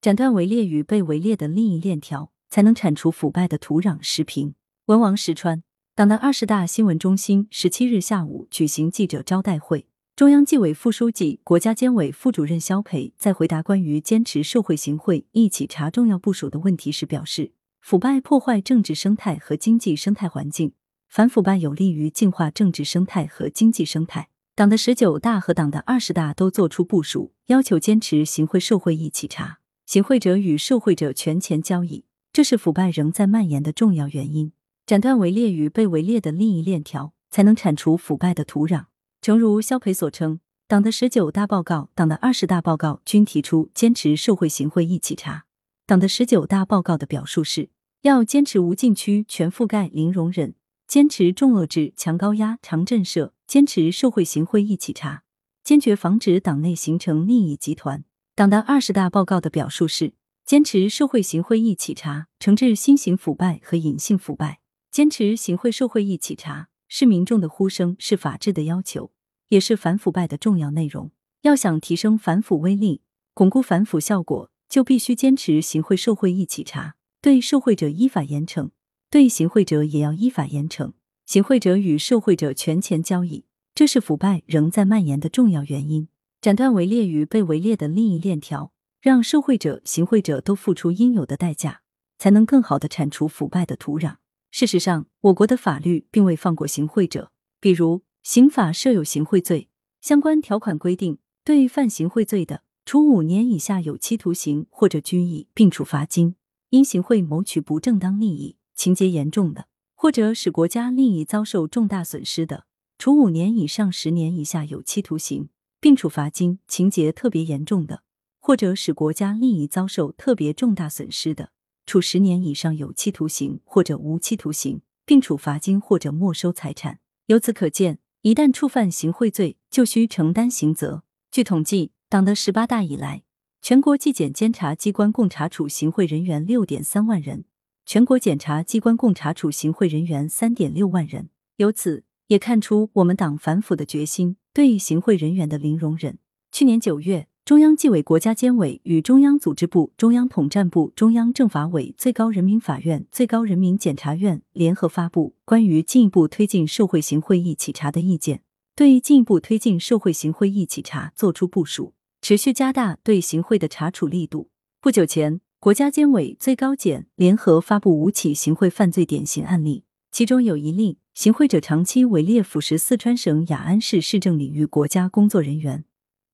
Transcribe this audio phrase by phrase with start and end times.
[0.00, 3.98] 斩断围猎与被围猎的利益链条，才能铲除腐败的土壤。
[4.00, 4.54] 时评：
[4.86, 5.62] 文王石川。
[5.94, 9.86] 党的二十大新闻中心十七日下午举行记者招待会，
[10.16, 20.72] 中央纪委副书记、国家监委副主任肖培在回答关于坚持社会行贿一起查重要部署的问题时表示，腐败破坏政治生态和经济生态环境，
[21.10, 24.30] 反腐败有利于净化政治生态和经济生态。
[24.54, 29.59] 党的十九大和党的二十大都作出部署，要求坚持行贿受贿一起查，
[29.90, 34.52] 行贿者与受贿者权钱交易，这是腐败仍在蔓延的重要原因。
[34.86, 38.84] 斩断围猎与被围猎的利益链条，才能铲除腐败的土壤。
[39.20, 45.46] 诚如肖培所称，党的十九大报告、党的二十大报告均提出坚持受贿行贿一起查。
[45.88, 47.70] 党的十九大报告的表述是，
[48.02, 50.54] 要坚持无禁区、全覆盖、零容忍，
[50.86, 55.24] 坚持重遏制、强高压、长震慑，坚持受贿行贿一起查，
[55.64, 58.04] 坚决防止党内形成利益集团。
[58.40, 60.14] 党的二十大报告的表述是，
[60.46, 64.60] 坚持受贿行贿一起查，惩治新型腐败和隐性腐败。
[64.90, 69.10] 坚持行贿受贿一起查，是民众的呼声，是法治的要求，
[69.48, 71.10] 也是反腐败的重要内容。
[71.42, 73.02] 要想提升反腐威力，
[73.34, 78.70] 巩固反腐效果，就必须坚持行贿受贿一起查，对受贿者依法严惩，
[79.10, 80.92] 对行贿者也要依法严惩。
[81.26, 86.08] 行贿者与受贿者权钱交易，这是腐败仍在蔓延的重要原因。
[86.40, 91.82] 斩断围猎与被围猎的利益链条，让受贿者、行贿者都付出应有的代价，
[92.16, 94.16] 才能更好的铲除腐败的土壤。
[94.50, 97.30] 事实上，我国的法律并未放过行贿者。
[97.60, 99.68] 比如，刑法设有行贿罪，
[100.00, 106.36] 相关条款规定，对犯行贿罪的，处五年以下有期徒刑或者拘役，并处罚金；
[106.70, 112.64] 因行贿谋取不正当利益，情节严重的，或者使国家利益遭受重大损失的，
[112.96, 115.50] 处五年以上十年以下有期徒刑，
[115.80, 118.02] 并处罚金；情节特别严重的，
[118.38, 121.50] 或者使国家利益遭受特别重大损失的。
[121.86, 127.00] 处十年以上有期徒刑或者无期徒刑，并处罚金或者没收财产。
[127.26, 131.02] 由此可见，一旦触犯行贿罪，就需承担刑责。
[131.30, 133.22] 据统计，党的十八大以来，
[133.62, 137.44] 全国纪检监察机关共查处行贿人员六点三万人，
[137.86, 141.30] 全国检察机关共查处行贿人员三点六万人。
[141.56, 146.18] 由此也看出我们党反腐的决心，对行贿人员的零容忍。
[146.52, 147.26] 去年九月。
[147.42, 158.42] 中央纪委、国家监委与中央组织部、中央统战部、中央政法委、最高人民法院、最高人民检察院联合发布关于进一步推进受贿行贿一起查的意见，
[158.76, 164.50] 对进一步推进受贿行贿一起查作出部署，持续加大对行贿的查处力度。
[164.80, 175.84] 不久前，国家监委、最高检联合发布五起行贿犯罪典型案例，其中有一例，行贿者长期围猎腐蚀四川省雅安市市政领域国家工作人员。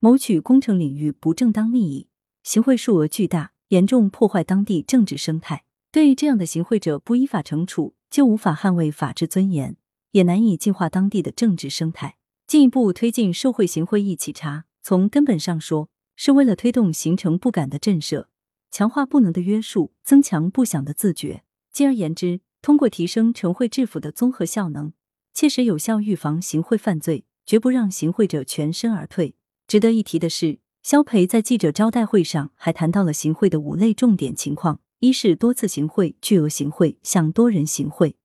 [0.00, 2.08] 谋取工程领域不正当利益，
[2.42, 5.64] 行贿数额巨大，严重破坏当地政治生态。
[5.92, 9.76] 对这样的行贿者不依法惩处，就无法捍卫法治尊严，
[10.12, 12.16] 也难以净化当地的政治生态。
[12.46, 18.26] 进一步推进受贿行贿一起查，从根本上说，是为了推动形成不敢的震慑，
[18.70, 21.42] 强化不能的约束，增强不想的自觉。
[21.72, 24.92] 进而言之，通过提升惩贿治腐的综合效能，
[25.32, 29.36] 切实有效预防行贿犯罪，绝不让行贿者全身而退。
[29.68, 38.16] 值得一提的是，肖培在记者招待会上还谈到了行贿的五类重点情况：一是多次行贿、巨额行贿、向多人行贿；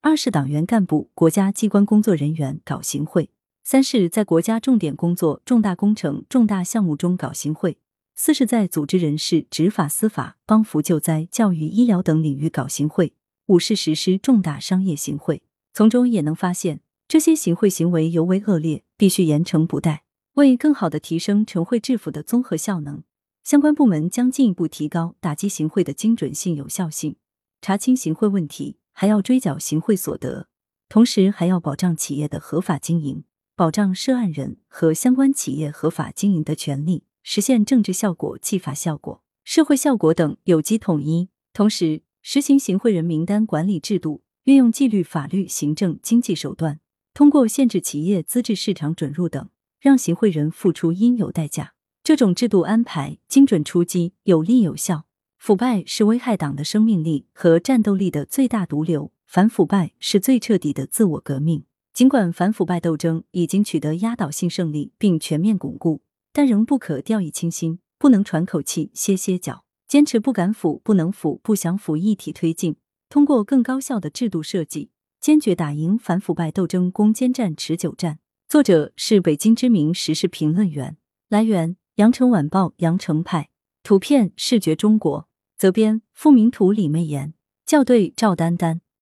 [0.00, 3.28] 二是党员干部、国家机关工作人员搞行贿；
[3.62, 7.74] 三是，在国家重点工作、重大工程、重大项目中搞行贿；
[8.14, 13.12] 四是，在组织人事、执法司法、帮扶救灾、教育医疗等领域搞行贿；
[13.50, 15.42] 五是实施重大商业行贿。
[15.74, 20.04] 从中也能发现，这些行贿行为尤为恶劣，必须严惩不贷。
[20.34, 23.02] 为更好的提升惩贿治腐的综合效能，
[23.42, 27.16] 相关部门将进一步提高打击行贿的精准性、有效性，
[27.60, 30.46] 查清行贿问题，还要追缴行贿所得，
[30.88, 33.24] 同时还要保障企业的合法经营，
[33.56, 41.28] 保障涉案人和相关企业合法经营的权利，实现政治效果、纪法效果、社会效果等有机统一。
[41.52, 46.80] 同时，实行行贿人名单管理制度，运用纪律、法律、行政、经济手段，
[47.14, 49.48] 通过限制企业资质市场准入等。
[49.80, 51.72] 让行贿人付出应有代价，
[52.04, 55.06] 这种制度安排精准出击，有力有效。
[55.38, 61.64] 腐败是危害党的生命力和战斗力的最大毒瘤，反腐败是最彻底的自我革命。
[61.94, 72.76] 尽管反腐败斗争已经取得压倒性胜利并全面巩固，但仍不可掉以轻心，不能喘口气歇歇脚，坚持不敢腐、不能腐、不想腐一体推进。
[73.08, 74.90] 通过更高效的制度设计，
[75.20, 78.20] 坚决打赢反腐败斗争攻坚战、持久战。
[78.48, 80.96] 作者是北京知名时事评论员。
[81.28, 83.50] 来源：羊城晚报羊城派。
[83.82, 85.28] 图片视觉中国，
[85.58, 87.34] 责编付明图、李媚妍，
[87.66, 88.82] 校对赵丹丹。